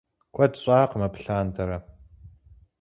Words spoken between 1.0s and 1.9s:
абы лъандэрэ.